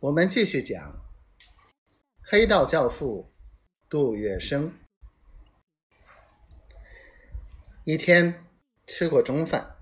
[0.00, 0.98] 我们继续讲
[2.22, 3.30] 黑道教父
[3.86, 4.70] 杜月笙。
[7.84, 8.46] 一天
[8.86, 9.76] 吃过中饭，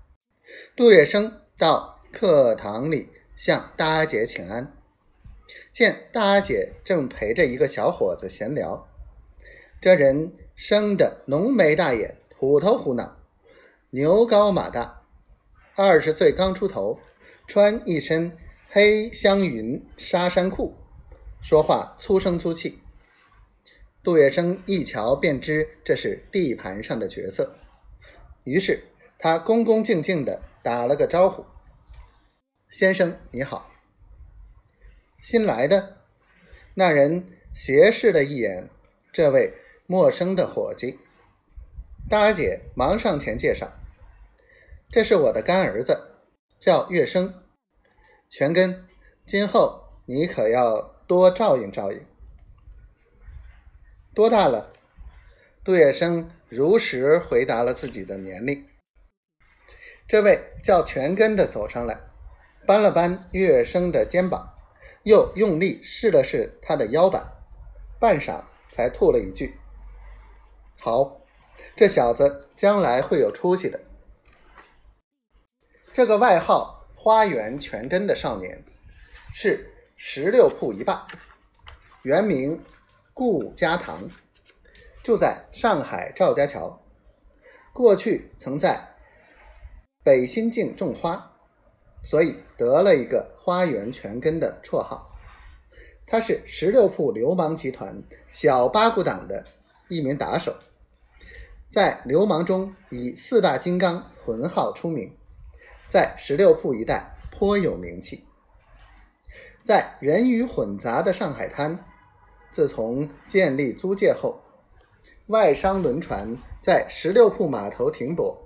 [0.75, 4.75] 杜月笙到课堂里向大阿姐请安，
[5.71, 8.89] 见大阿姐正陪着一个小伙子闲聊。
[9.79, 13.17] 这人生的浓眉大眼，虎头虎脑，
[13.91, 15.01] 牛高马大，
[15.75, 16.99] 二十岁刚出头，
[17.47, 18.37] 穿一身。
[18.71, 20.75] 黑香云沙衫裤，
[21.41, 22.79] 说话粗声粗气。
[24.03, 27.55] 杜月笙一瞧便知这是地盘上的角色，
[28.43, 28.83] 于是
[29.17, 31.43] 他恭恭敬敬的打了个招呼
[32.69, 33.71] ：“先生你好。”
[35.19, 35.97] 新来的
[36.75, 37.25] 那人
[37.55, 38.69] 斜视了一眼
[39.11, 39.51] 这位
[39.87, 40.99] 陌生的伙计，
[42.07, 43.67] 大姐忙上前介绍
[44.91, 46.21] ：“这是我的干儿子，
[46.59, 47.33] 叫月笙。”
[48.31, 48.87] 全根，
[49.25, 52.05] 今后你可要多照应照应。
[54.13, 54.71] 多大了？
[55.63, 58.67] 杜月笙如实回答了自己的年龄。
[60.07, 61.99] 这位叫全根的走上来，
[62.67, 64.53] 扳了扳月笙的肩膀，
[65.01, 67.33] 又用力试了试他的腰板，
[67.99, 69.59] 半晌才吐了一句
[70.79, 71.21] ：“好，
[71.75, 73.79] 这小子将来会有出息的。”
[75.91, 76.78] 这个外号。
[77.01, 78.61] 花园全根的少年
[79.31, 81.07] 是十六铺一霸，
[82.03, 82.61] 原名
[83.13, 84.09] 顾家堂，
[85.01, 86.77] 住在上海赵家桥。
[87.71, 88.95] 过去曾在
[90.03, 91.37] 北新泾种花，
[92.03, 95.17] 所以得了一个“花园全根”的绰号。
[96.05, 99.45] 他是十六铺流氓集团小八股党的
[99.87, 100.53] 一名打手，
[101.69, 105.15] 在流氓中以四大金刚浑号出名。
[105.89, 108.23] 在十六铺一带颇有名气，
[109.63, 111.83] 在人鱼混杂的上海滩，
[112.51, 114.39] 自从建立租界后，
[115.25, 118.39] 外商轮船在十六铺码头停泊，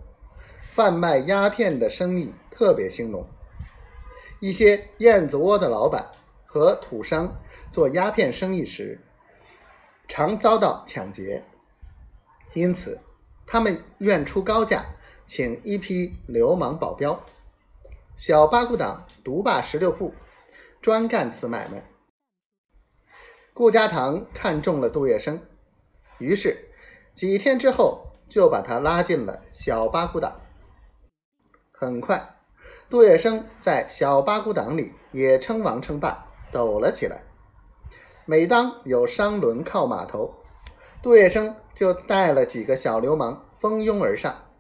[0.72, 3.28] 贩卖鸦片的生意特别兴隆。
[4.40, 6.12] 一些燕子窝的老板
[6.46, 9.02] 和土商做鸦片生意时，
[10.08, 11.44] 常遭到抢劫，
[12.54, 12.98] 因此
[13.46, 14.86] 他们愿出高价
[15.26, 17.22] 请一批流氓保镖。
[18.16, 20.14] 小八股党独霸十六铺，
[20.82, 21.84] 专干此买卖。
[23.54, 25.40] 顾家堂看中了杜月笙，
[26.20, 26.70] 于是
[27.14, 30.42] 几天之后就把他拉进了小八股党。
[31.72, 32.36] 很快，
[32.90, 37.24] 杜月笙在小八股党里也称王称霸，抖了起来。
[38.26, 40.34] 每当有商轮靠码头，
[41.02, 44.53] 杜月笙就带了几个小流氓蜂拥而上。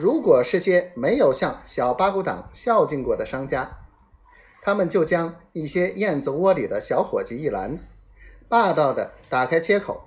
[0.00, 3.70] 如果是些没有向小八股党孝敬过的商家，
[4.62, 7.78] 他们就将一些燕子窝里的小伙计一拦，
[8.48, 10.02] 霸道的打开切口：“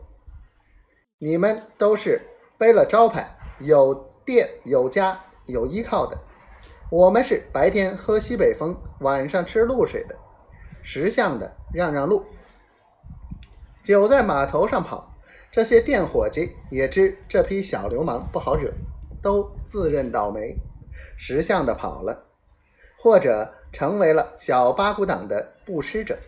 [1.22, 2.20] 你们都是
[2.58, 3.94] 背了招牌、有
[4.26, 6.18] 店有家有依靠的，
[6.90, 10.18] 我们是白天喝西北风、晚上吃露水的，
[10.82, 12.26] 识相的让让路。”
[13.86, 15.14] 酒在码头上跑，
[15.52, 18.74] 这些店伙计也知这批小流氓不好惹。
[19.24, 20.56] 都自认倒霉，
[21.18, 22.26] 识相的跑了，
[23.00, 26.20] 或者成为了小八股党的布施者。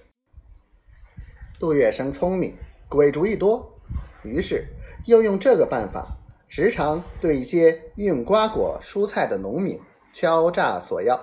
[1.59, 2.55] 杜月笙聪明，
[2.89, 3.69] 鬼主意多，
[4.23, 4.65] 于是
[5.05, 6.07] 又用这个办法，
[6.47, 9.79] 时常对一些运瓜果、蔬菜的农民
[10.13, 11.21] 敲诈索要，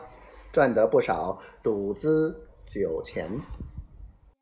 [0.53, 3.31] 赚得不少赌资酒钱。